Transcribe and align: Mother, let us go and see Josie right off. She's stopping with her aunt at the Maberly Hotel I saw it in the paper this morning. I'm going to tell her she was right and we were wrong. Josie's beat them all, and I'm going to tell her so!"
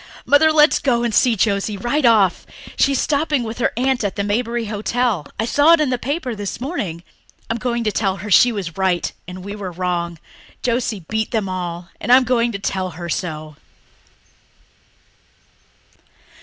Mother, 0.25 0.51
let 0.51 0.71
us 0.73 0.79
go 0.79 1.03
and 1.03 1.13
see 1.13 1.35
Josie 1.35 1.77
right 1.77 2.05
off. 2.07 2.47
She's 2.75 2.99
stopping 2.99 3.43
with 3.43 3.59
her 3.59 3.71
aunt 3.77 4.03
at 4.03 4.15
the 4.15 4.23
Maberly 4.23 4.65
Hotel 4.67 5.27
I 5.39 5.45
saw 5.45 5.73
it 5.73 5.79
in 5.79 5.91
the 5.91 5.99
paper 5.99 6.33
this 6.33 6.59
morning. 6.59 7.03
I'm 7.51 7.59
going 7.59 7.83
to 7.83 7.91
tell 7.91 8.15
her 8.15 8.31
she 8.31 8.51
was 8.51 8.77
right 8.79 9.13
and 9.27 9.43
we 9.43 9.55
were 9.55 9.71
wrong. 9.71 10.17
Josie's 10.63 11.03
beat 11.07 11.29
them 11.29 11.47
all, 11.47 11.89
and 11.99 12.11
I'm 12.11 12.23
going 12.23 12.51
to 12.51 12.57
tell 12.57 12.89
her 12.97 13.09
so!" 13.09 13.57